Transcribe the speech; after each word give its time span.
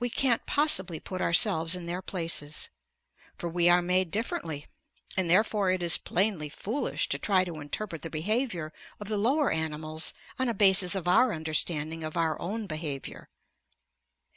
We 0.00 0.10
can't 0.10 0.46
possibly 0.46 0.98
put 0.98 1.20
ourselves 1.20 1.76
in 1.76 1.86
their 1.86 2.02
places. 2.02 2.70
For 3.38 3.48
we 3.48 3.68
are 3.68 3.80
made 3.82 4.10
differently. 4.10 4.66
And 5.16 5.30
therefore 5.30 5.70
it 5.70 5.80
is 5.80 5.96
plainly 5.96 6.48
foolish 6.48 7.08
to 7.10 7.20
try 7.20 7.44
to 7.44 7.60
interpret 7.60 8.02
the 8.02 8.10
behavior 8.10 8.72
of 8.98 9.06
the 9.06 9.16
lower 9.16 9.52
animals 9.52 10.12
on 10.40 10.48
a 10.48 10.54
basis 10.54 10.96
of 10.96 11.06
our 11.06 11.32
understanding 11.32 12.02
of 12.02 12.16
our 12.16 12.36
own 12.40 12.66
behavior. 12.66 13.28